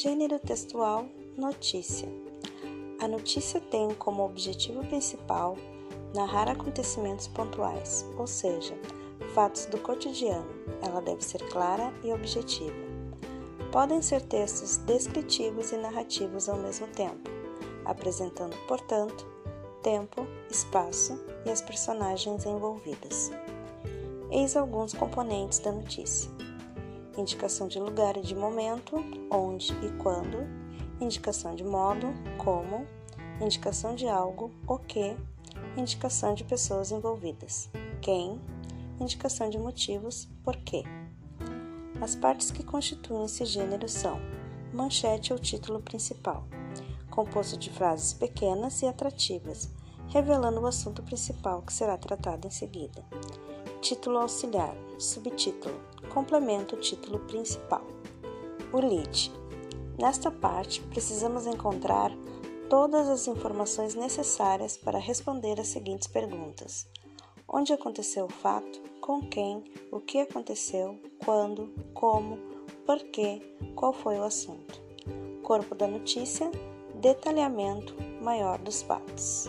[0.00, 2.08] Gênero textual: notícia.
[3.00, 5.56] A notícia tem como objetivo principal
[6.14, 8.78] narrar acontecimentos pontuais, ou seja,
[9.34, 10.46] fatos do cotidiano.
[10.86, 12.76] Ela deve ser clara e objetiva.
[13.72, 17.28] Podem ser textos descritivos e narrativos ao mesmo tempo,
[17.84, 19.26] apresentando, portanto,
[19.82, 23.32] tempo, espaço e as personagens envolvidas.
[24.30, 26.30] Eis alguns componentes da notícia
[27.20, 28.96] indicação de lugar e de momento,
[29.30, 30.46] onde e quando,
[31.00, 32.86] indicação de modo, como,
[33.40, 35.16] indicação de algo, o que,
[35.76, 37.68] indicação de pessoas envolvidas,
[38.00, 38.40] quem,
[39.00, 40.84] indicação de motivos, porquê.
[42.00, 44.20] As partes que constituem esse gênero são
[44.72, 46.44] manchete ou título principal,
[47.10, 49.68] composto de frases pequenas e atrativas,
[50.08, 53.04] revelando o assunto principal que será tratado em seguida.
[53.88, 55.80] Título auxiliar, subtítulo,
[56.12, 57.82] complementa o título principal.
[58.70, 59.32] O lead.
[59.98, 62.12] Nesta parte, precisamos encontrar
[62.68, 66.86] todas as informações necessárias para responder as seguintes perguntas:
[67.48, 68.78] Onde aconteceu o fato?
[69.00, 69.64] Com quem?
[69.90, 71.00] O que aconteceu?
[71.24, 71.72] Quando?
[71.94, 72.36] Como?
[72.84, 73.40] Por quê?
[73.74, 74.82] Qual foi o assunto?
[75.42, 76.50] Corpo da notícia:
[77.00, 79.48] detalhamento maior dos fatos.